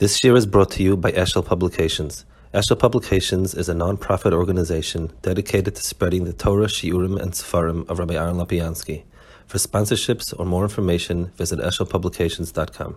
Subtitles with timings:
[0.00, 2.24] This year is brought to you by Eshel Publications.
[2.52, 8.00] Eshel Publications is a non-profit organization dedicated to spreading the Torah, Shiurim, and Sefarim of
[8.00, 9.04] Rabbi Aaron Lopiansky.
[9.46, 12.96] For sponsorships or more information, visit eshelpublications.com.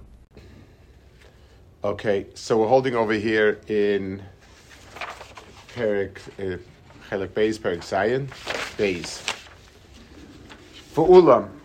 [1.83, 4.23] Okay, so we're holding over here in
[5.75, 6.57] Perik, uh,
[7.11, 8.25] Beis, Perik Zion,
[8.75, 9.19] Beis.
[10.93, 11.56] For Ulam,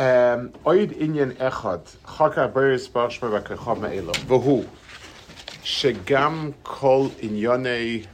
[0.00, 4.66] Oid Inyan Echad, Chaka Beres Bashma Vakacham Elo, Vahu,
[5.62, 8.06] Shegam Kol Inyone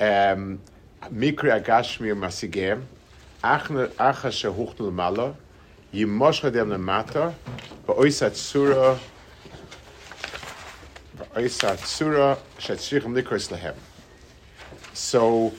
[0.00, 0.58] um,
[1.12, 2.82] Mikri Agashmi Masigem,
[3.44, 5.36] Acha Shehuchtel Malo,
[5.94, 7.34] Yimosh Dem Lemata,
[7.86, 8.98] Ba'oisat Surah,
[14.92, 15.52] so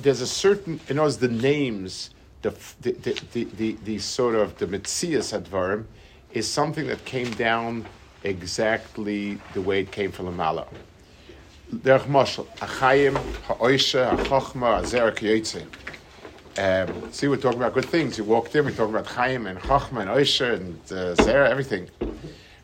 [0.00, 2.10] there's a certain, in other the names,
[2.42, 2.92] the, the,
[3.32, 5.84] the, the, the, sort of the Metzias Advarim
[6.32, 7.86] is something that came down
[8.24, 10.66] exactly the way it came from the Mala.
[11.72, 15.66] Derech Moshel, Achayim, Ha'oisha, Ha'chochma, Azer Kiyotze.
[16.58, 18.16] Um, see, we're talking about good things.
[18.16, 21.90] You walked in, we're talking about Chaim and Chochma and Oisha and uh, Zera, everything.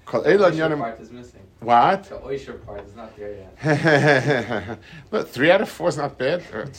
[0.07, 1.41] Kol part is missing.
[1.61, 2.05] What?
[2.05, 4.79] The Oisher part is not there yet.
[5.11, 6.43] Look, three out of four is not bad.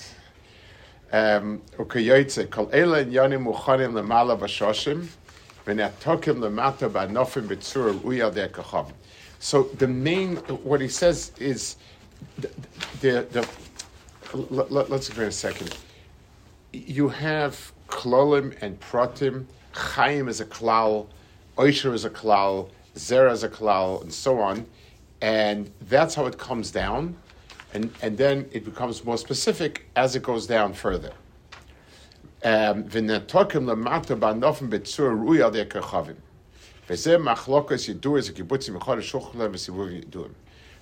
[1.13, 1.61] Um,
[9.39, 11.75] So the main, what he says is,
[12.39, 12.49] the,
[13.01, 13.47] the, the
[14.49, 15.77] let, us give it a second.
[16.71, 19.45] You have klolim and pratim.
[19.73, 21.07] Chaim is a klal,
[21.59, 24.65] Oisher is a klal, Zera is a klal, and so on.
[25.21, 27.15] And that's how it comes down.
[27.73, 31.11] And, and then it becomes more specific as it goes down further.
[32.43, 32.83] Um,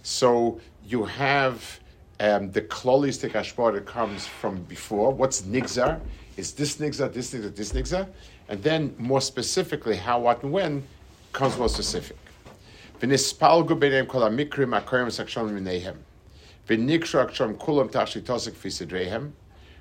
[0.03, 1.79] so you have
[2.19, 5.11] um, the klolistic ashbar that comes from before.
[5.11, 5.99] What's nigzar?
[6.37, 8.07] Is this nigzar, this nigzar, this nigzar?
[8.49, 10.83] And then more specifically, how, what, and when
[11.31, 12.17] comes more specific.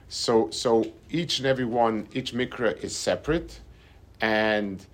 [0.08, 3.60] So, so each and every one, each mikra is separate,
[4.20, 4.84] and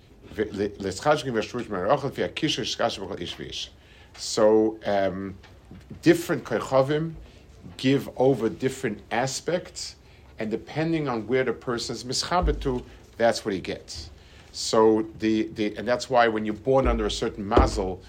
[4.17, 5.35] so um,
[6.01, 7.13] different koichavim
[7.77, 9.95] give over different aspects,
[10.39, 12.83] and depending on where the person is mischabetu,
[13.17, 14.11] that's what he gets.
[14.51, 18.01] So the, the and that's why when you're born under a certain mazel,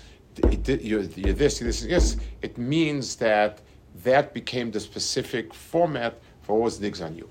[0.51, 3.61] you're, you're this, you're this, yes, it means that
[4.05, 7.29] that became the specific format for what was on you.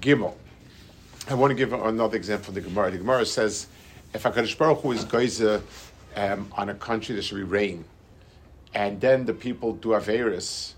[0.00, 0.34] Gimel.
[1.28, 2.90] I want to give another example from the Gemara.
[2.90, 3.66] The Gemara says,
[4.12, 5.62] if HaKadosh Baruch Hu is geyser
[6.16, 7.84] um, on a country, there should be rain.
[8.74, 10.74] And then the people do Averis.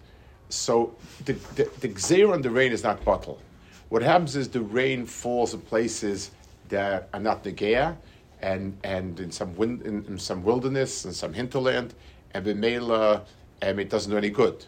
[0.48, 0.94] So
[1.25, 3.41] the, the, the Gzeir on the rain is not bottle.
[3.88, 6.30] What happens is the rain falls in places
[6.69, 7.96] that are not Negea,
[8.42, 11.94] and, and in, some wind, in, in some wilderness and some hinterland,
[12.34, 13.22] and Bimela,
[13.62, 14.64] um, it doesn't do any good.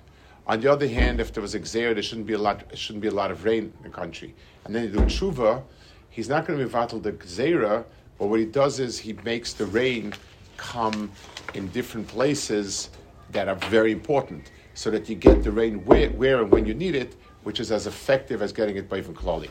[0.49, 3.03] On the other hand, if there was a Xer, there shouldn't be a lot, shouldn't
[3.03, 4.35] be a lot of rain in the country.
[4.65, 5.63] And then you do tshuva,
[6.09, 7.85] he's not going to be vatal the Xera,
[8.19, 10.15] but what he does is he makes the rain
[10.57, 11.13] come
[11.53, 12.89] in different places
[13.31, 16.73] that are very important, so that you get the rain where, where and when you
[16.73, 19.51] need it, which is as effective as getting it by from Klali.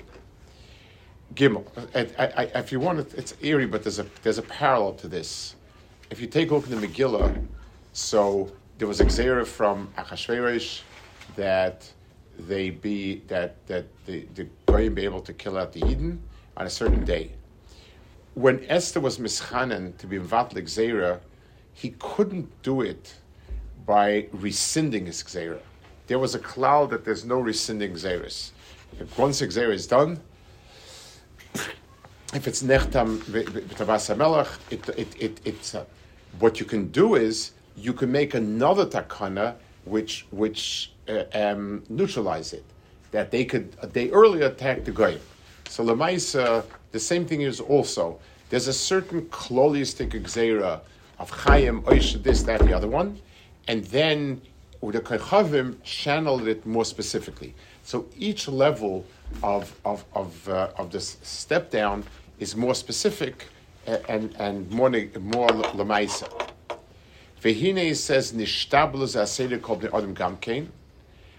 [1.36, 1.64] Gimel.
[1.94, 5.56] If you want, it, it's eerie, but there's a there's a parallel to this.
[6.10, 7.46] If you take a look in the Megillah,
[7.94, 10.82] so there was a xera from Achashverosh
[11.36, 11.92] that
[12.40, 16.22] they be that that the the goyim be able to kill out the Eden
[16.56, 17.32] on a certain day.
[18.34, 21.20] When Esther was mischanen to be vatlik xera,
[21.74, 23.16] he couldn't do it
[23.86, 25.60] by rescinding his xera.
[26.08, 28.52] There was a cloud that there's no rescinding xeris.
[29.00, 30.20] If once a xera is done,
[32.34, 35.86] if it's nechtam b'tavas hamelach, it, it, it, it's uh,
[36.40, 42.54] what you can do is you can make another takana which which uh, um, neutralize
[42.54, 42.64] it.
[43.12, 45.22] That they could they earlier attacked the goyim.
[45.70, 48.20] So lemaisa, the same thing is also
[48.50, 50.82] there's a certain klolistic exera
[51.20, 53.20] of chayim oish this that the other one,
[53.68, 54.42] and then
[54.82, 57.56] the kochavim channeled it more specifically.
[57.84, 59.06] So each level
[59.44, 62.04] of of of, uh, of this step down
[62.40, 63.48] is more specific
[63.86, 64.90] and and more
[65.20, 66.30] more lemaisa.
[67.42, 70.68] Vehine says nishtablus aseder kol adam gamkein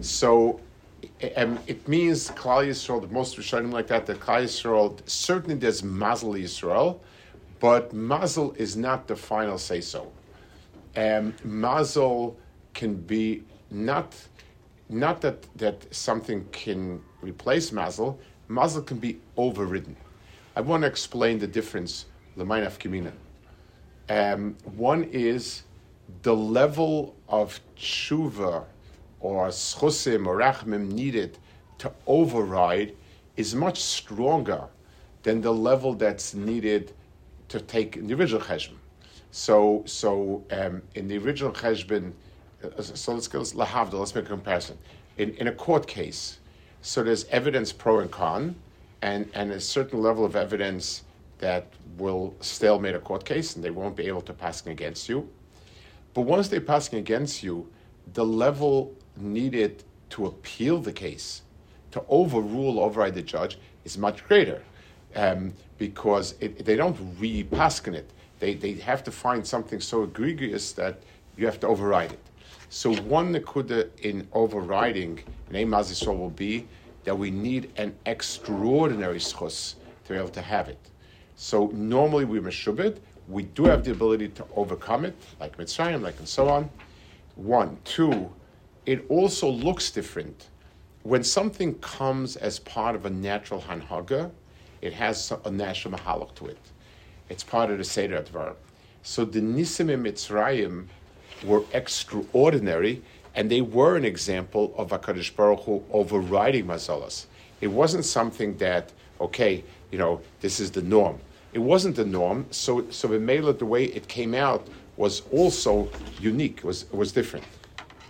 [0.00, 0.60] So
[1.36, 5.82] um, it means Klal Yisrael, the most Rishonim like that, that Klal Yisrael, certainly there's
[5.82, 7.00] Mazel Yisrael,
[7.60, 10.12] but Mazel is not the final say so.
[10.96, 12.36] Um, Mazel
[12.74, 14.14] can be not,
[14.88, 18.18] not that, that something can replace Mazel,
[18.48, 19.96] Mazel can be overridden.
[20.54, 22.06] I want to explain the difference,
[22.36, 23.12] Lemainaf Kimina.
[24.08, 25.64] Um, one is
[26.22, 28.64] the level of tshuva
[29.26, 31.38] or schusim or rachmim needed
[31.78, 32.94] to override
[33.36, 34.64] is much stronger
[35.22, 36.92] than the level that's needed
[37.48, 38.78] to take in the original cheshbon.
[39.30, 42.12] So, so um, in the original cheshbon,
[42.62, 43.94] uh, so let's go lahavda.
[43.94, 44.78] Let's make a comparison.
[45.18, 46.38] In, in a court case,
[46.80, 48.54] so there's evidence pro and con,
[49.02, 51.02] and and a certain level of evidence
[51.38, 51.66] that
[51.98, 55.28] will stalemate a court case, and they won't be able to pass against you.
[56.14, 57.68] But once they're passing against you,
[58.14, 61.42] the level needed to appeal the case,
[61.92, 64.62] to overrule, override the judge, is much greater.
[65.14, 68.10] Um, because it, they don't re-paskin it.
[68.38, 71.00] They, they have to find something so egregious that
[71.36, 72.20] you have to override it.
[72.68, 75.20] So one nakuda in overriding
[75.50, 76.66] in Yisrael will be
[77.04, 79.74] that we need an extraordinary schus
[80.04, 80.78] to be able to have it.
[81.36, 82.98] So normally we meshubit,
[83.28, 86.68] we do have the ability to overcome it, like Mitzrayim, like and so on.
[87.36, 87.78] One.
[87.84, 88.30] Two,
[88.86, 90.48] it also looks different.
[91.02, 94.30] When something comes as part of a natural hanhaga,
[94.80, 96.58] it has a natural mahalach to it.
[97.28, 98.54] It's part of the Seder Advar.
[99.02, 100.86] So the Nisim in Mitzrayim
[101.44, 103.02] were extraordinary,
[103.34, 107.26] and they were an example of HaKadosh Baruch Hu overriding mazalas.
[107.60, 111.18] It wasn't something that, okay, you know, this is the norm.
[111.52, 114.66] It wasn't the norm, so, so the Mela, the way it came out
[114.96, 115.88] was also
[116.20, 117.44] unique, was, was different.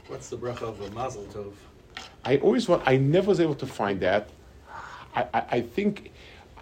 [0.09, 1.53] What's the bracha of a mazel tov?
[2.25, 2.83] I always want.
[2.87, 4.29] I never was able to find that.
[5.15, 6.13] I, I, I think,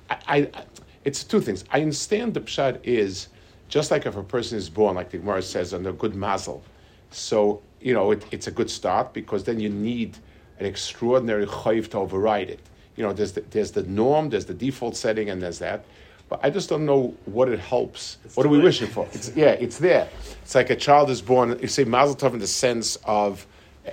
[0.08, 0.64] I, I,
[1.04, 1.64] it's two things.
[1.70, 3.28] I understand the pshat is
[3.68, 6.62] just like if a person is born, like the Gemara says, on a good mazel.
[7.10, 10.16] So you know it, it's a good start because then you need
[10.58, 12.60] an extraordinary chayv to override it.
[12.96, 15.84] You know, there's the, there's the norm, there's the default setting, and there's that.
[16.28, 18.18] But I just don't know what it helps.
[18.24, 19.06] It's what are we wishing for?
[19.12, 20.08] It's, yeah, it's there.
[20.42, 21.58] It's like a child is born.
[21.60, 23.46] You say Mazel Tov in the sense of,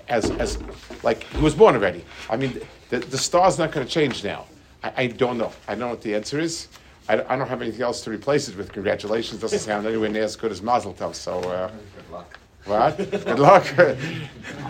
[0.07, 0.57] as as
[1.03, 2.05] like he was born already.
[2.29, 4.45] I mean, the, the star's not going to change now.
[4.83, 5.51] I, I, don't know.
[5.67, 6.69] I don't know what the answer is.
[7.09, 8.71] I, I, don't have anything else to replace it with.
[8.71, 11.15] Congratulations doesn't sound anywhere near as good as Mazel Tov.
[11.15, 11.39] So.
[11.39, 12.39] Uh, good luck.
[12.65, 12.97] What?
[12.97, 13.65] Good luck.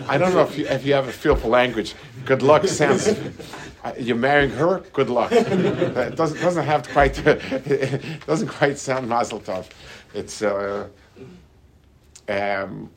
[0.08, 1.94] I don't know if you, if you have a feel for language.
[2.24, 3.08] Good luck sounds
[3.98, 4.80] you're marrying her.
[4.92, 5.32] Good luck.
[5.32, 9.68] it doesn't doesn't have quite it doesn't quite sound mazel tov.
[10.14, 10.88] It's uh,
[12.28, 12.90] um,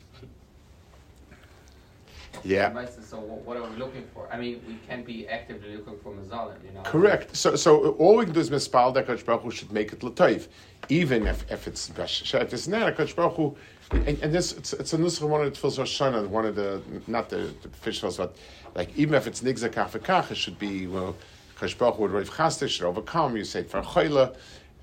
[2.44, 2.86] yeah.
[3.02, 4.28] So what are we looking for?
[4.32, 6.82] I mean, we can't be actively looking for mazalim, you know.
[6.82, 7.36] Correct.
[7.36, 10.02] So so all we can do is mispal that Kodesh Baruch Hu should make it
[10.02, 10.48] l'toiv,
[10.88, 13.56] even if, if it's if it's not a Kodesh Baruch Hu,
[13.90, 16.82] and, and this it's, it's a nusach one of the tefillos Rosh one of the
[17.06, 18.36] not the, the officials, but
[18.74, 21.16] like even if it's nigza kach v'kach, it should be well.
[21.58, 23.36] Kodesh Baruch Hu would Rav should overcome.
[23.36, 24.36] You say for chayla.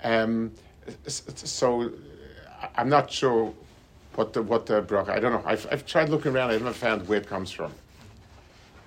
[0.03, 0.51] Um,
[1.05, 1.91] so
[2.75, 3.53] I'm not sure
[4.15, 5.09] what the what the bracha.
[5.09, 5.43] I don't know.
[5.45, 6.51] I've, I've tried looking around.
[6.51, 7.71] I haven't found where it comes from.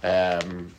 [0.02, 0.74] Um,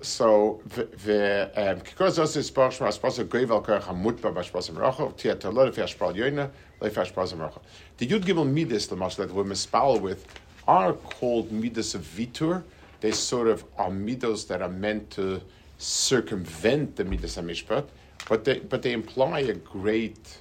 [0.00, 4.68] so the um, because this is sparsh mas pas goivel kach hamut ba mas pas
[4.68, 6.50] meracha tia talor fi ashpal yoina
[6.80, 7.60] le fi ashpal meracha.
[7.96, 10.26] The yud gimel midas the mas that we mispal with
[10.68, 12.62] are called midas of vitur
[13.04, 15.38] they sort of are midos that are meant to
[15.76, 17.84] circumvent the midas hamishpat,
[18.30, 20.38] but they but they imply a great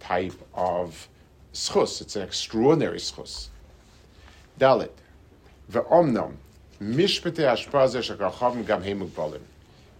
[0.00, 1.06] type of
[1.52, 2.00] schus.
[2.00, 3.48] It's an extraordinary schus.
[4.58, 4.90] Dalit.
[5.70, 6.34] Ve'omnom.
[6.80, 9.40] Mishpete hashpaze shekachavim gam hemugbalim.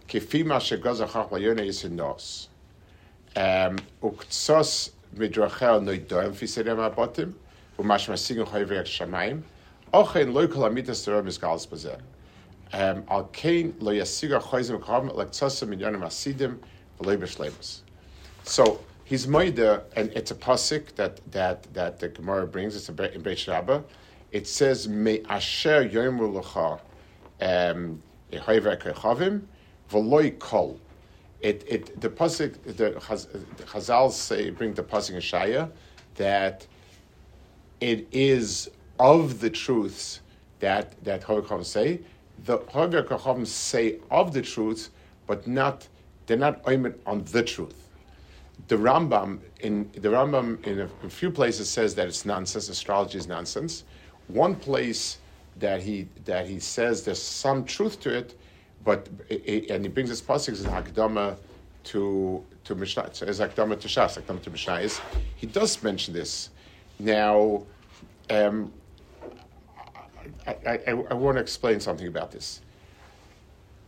[0.09, 2.49] Kefima shegoz achach layone yisinos.
[4.03, 7.35] Uktsos midrachel noidoem fiserem abotim.
[7.79, 9.43] Umashmasigin choyvek shamayim.
[9.93, 12.01] Ochen loy kolamitas terom izgalis bazeh.
[13.09, 16.59] Al kain lo yasiga choyzim kachavim lektsosem minyonim asidim
[17.01, 17.81] v'loy b'shlemus.
[18.45, 22.77] So he's moida, and it's a pasuk that that that the Gemara brings.
[22.77, 23.81] It's in Beit Rabbah.
[24.33, 26.81] It says me asher yomer lecha
[27.41, 29.43] um, ehayver kechavim
[29.91, 30.79] v'loi kol.
[31.41, 32.91] It, it, the pasuk, the
[33.65, 35.71] Chazal say, bring the pasuk in Shaya,
[36.17, 36.67] that
[37.81, 40.21] it is of the truths
[40.59, 42.01] that that Chachamim say.
[42.45, 44.91] The Chachamim say of the truths,
[45.27, 45.89] but not
[46.27, 47.88] they're not aimed on the truth.
[48.67, 52.69] The Rambam in the Rambam in a, a few places says that it's nonsense.
[52.69, 53.85] Astrology is nonsense.
[54.27, 55.19] One place
[55.59, 58.39] that he that he says there's some truth to it,
[58.85, 61.37] but and he brings his pasuk as Hakdama
[61.85, 65.01] to to Mishnah as Hakdama to Shas, Hakdama to Mishnah is
[65.37, 66.51] he does mention this.
[66.99, 67.65] Now,
[68.29, 68.73] um,
[70.47, 72.61] I, I, I, want to explain something about this.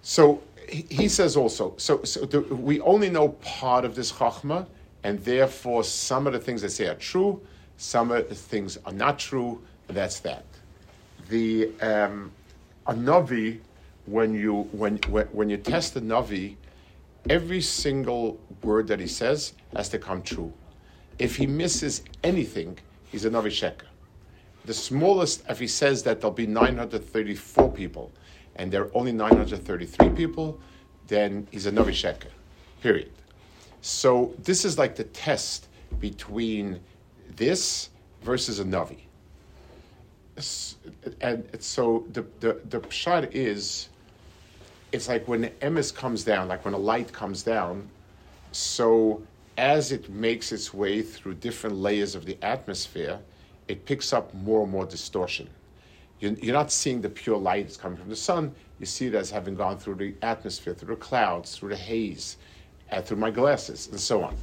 [0.03, 4.67] So he, says also, so, so the, we only know part of this chachma,
[5.03, 7.41] and therefore some of the things they say are true,
[7.77, 10.45] some of the things are not true, that's that
[11.31, 12.31] the um,
[12.87, 13.61] a navi
[14.07, 16.57] when you when, when when you test a navi,
[17.31, 20.53] every single word that he says has to come true.
[21.19, 22.79] If he misses anything,
[23.11, 23.87] he's a navi sheker.
[24.67, 28.13] The smallest, if he says that there'll be 934 people,
[28.57, 30.61] and there are only 933 people,
[31.07, 32.31] then he's a navi sheker.
[32.83, 33.11] Period.
[33.81, 36.81] So this is like the test between
[37.37, 37.91] this
[38.23, 38.99] versus a navi
[41.21, 43.89] and so the the the pshat is,
[44.93, 47.89] it's like when the emes comes down, like when a light comes down.
[48.53, 49.23] So
[49.59, 53.21] as it makes its way through different layers of the atmosphere,
[53.69, 55.49] it picks up more and more distortion.
[56.21, 58.55] You're, not seeing the pure light that's coming from the sun.
[58.79, 62.37] You see it as having gone through the atmosphere, through the clouds, through the haze,
[62.93, 64.37] uh, through my glasses, and so on.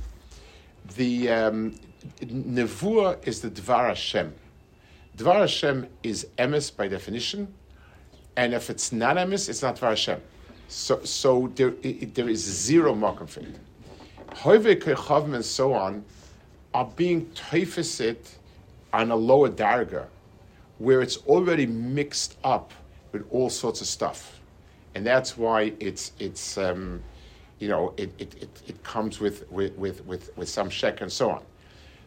[0.95, 1.75] The um,
[2.21, 4.33] nevuah is the dvar Hashem
[5.17, 7.51] Dvar Hashem is emes by definition,
[8.35, 10.21] and if it's not emes, it's not Dvar Hashem.
[10.67, 13.55] So, so there, it, there is zero makom for it.
[14.29, 16.05] Kechavim and so on
[16.75, 18.35] are being teifisit
[18.93, 20.05] on a lower darga,
[20.79, 22.71] where it's already mixed up
[23.11, 24.39] with all sorts of stuff,
[24.95, 27.01] and that's why it's it's um,
[27.59, 30.05] you know it, it, it, it comes with, with, with,
[30.37, 31.41] with, some shek and so on.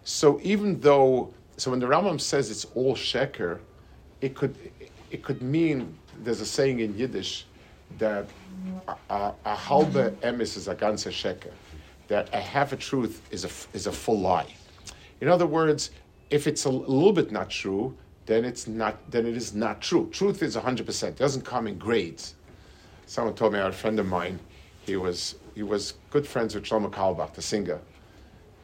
[0.05, 3.59] So even though so when the Rambam says it's all sheker,
[4.21, 4.57] it could
[5.11, 7.47] it could mean there's a saying in Yiddish
[7.99, 8.27] that
[9.11, 11.53] a, a halbe emes is a ganze sheker,
[12.09, 14.47] that a half a truth is a is a full lie.
[15.21, 15.91] In other words,
[16.31, 17.95] if it's a little bit not true,
[18.31, 20.09] then it's not then it is not true.
[20.13, 21.17] Truth is hundred percent.
[21.17, 22.35] It doesn't come in grades.
[23.07, 24.39] Someone told me a friend of mine,
[24.87, 27.81] he was he was good friends with Shlomo Carlebach, the singer.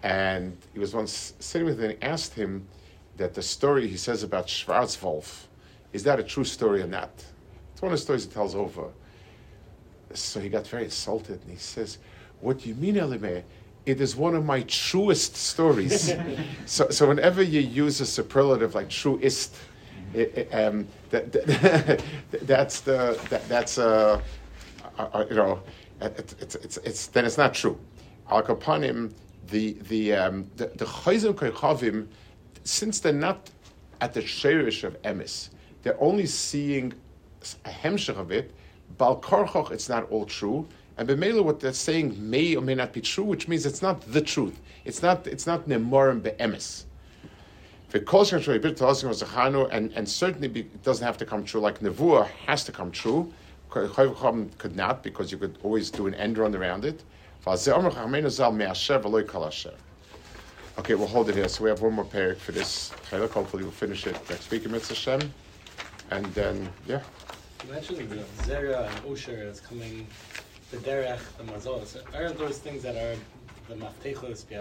[0.03, 2.69] And he was once sitting with him and asked him,
[3.17, 5.45] that the story he says about Schwarzwolf,
[5.93, 7.11] is that a true story or not?
[7.73, 8.89] It's one of the stories he tells over.
[10.13, 11.99] So he got very insulted and he says,
[12.41, 13.43] What do you mean, Elimeh?
[13.87, 16.13] It is one of my truest stories.
[16.67, 19.57] so, so whenever you use a superlative like truest,
[20.13, 22.03] it, it, um, that, that,
[22.43, 25.63] that's the that, that's you know
[26.01, 27.79] it, it's, it's, it's, then it's not true.
[28.31, 29.13] Al Kapanim,
[29.49, 32.09] the the um, the, the Chayzim
[32.65, 33.51] since they're not
[34.01, 35.51] at the sherish of emis,
[35.83, 36.93] they're only seeing
[37.65, 38.53] a hemshech of it.
[38.99, 40.67] Bal korchoch, it's not all true.
[40.99, 44.01] And b'meila, what they're saying may or may not be true, which means it's not
[44.13, 44.59] the truth.
[44.85, 45.27] It's not.
[45.27, 46.85] It's not nemorim be'emes.
[47.93, 52.91] And, and certainly be, it doesn't have to come true like Nevuah has to come
[52.91, 53.33] true.
[53.71, 57.03] Could not because you could always do an end run around it.
[60.79, 61.49] Okay, we'll hold it here.
[61.49, 62.91] So we have one more pair for this.
[63.11, 65.35] Hopefully, we'll finish it next week in Mitzvah Shem.
[66.11, 67.03] And then, yeah.
[67.65, 70.07] You mentioned the Zera and Osher is coming,
[70.71, 71.87] the Derech, the Mazot.
[71.87, 73.17] So aren't those things that are?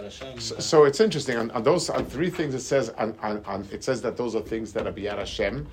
[0.09, 1.37] So, so, it's interesting.
[1.37, 4.33] On, on, those on three things, it says on, on, on, it says that those
[4.33, 5.67] are things that are Biad Hashem.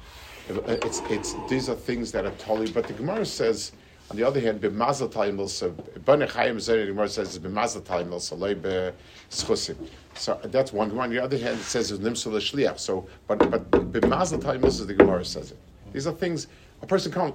[0.50, 3.72] It's, it's, these are things that are totally, but the Gemara says,
[4.10, 8.36] on the other hand, b'mazel talim also, b'nei chayim the Gemara says, b'mazel talim also,
[8.36, 8.92] loy.
[9.30, 10.98] So that's one.
[10.98, 12.78] On the other hand, it says, nimsul shliach.
[12.78, 15.58] So, but, but b'mazel talim the Gemara says it.
[15.94, 16.48] These are things,
[16.82, 17.34] a person can't,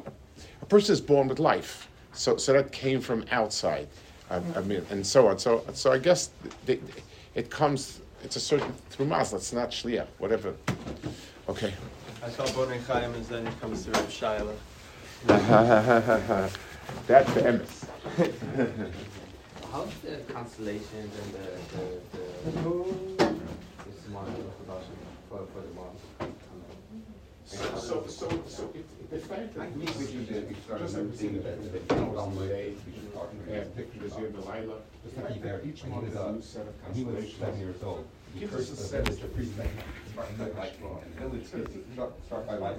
[0.62, 1.88] a person is born with life.
[2.18, 3.88] So, so that came from outside.
[4.30, 4.68] I, I mm-hmm.
[4.68, 5.38] mean, and so on.
[5.38, 6.32] So, so I guess
[6.66, 6.80] they,
[7.36, 10.56] it comes, it's a certain, through mazel, it's not shliach, whatever.
[11.48, 11.74] Okay.
[12.24, 14.56] I saw Bonei Chaim, and then it comes to Rav Shaila.
[17.08, 17.86] That's the emes.
[19.72, 21.38] How's the constellations and the
[21.78, 21.86] the,
[22.52, 22.64] the,
[23.28, 24.28] the smart
[25.30, 26.37] for, for the month?
[27.48, 31.42] So, so, so, so it, the fact that we should do that, we started noticing
[31.42, 34.82] that the on the day, we should talk to the picture this year, Delilah.
[35.64, 36.74] Each month is a new set of.
[36.94, 38.06] He was seven years old.
[38.38, 39.18] gives us a sense.
[42.26, 42.76] Start by light.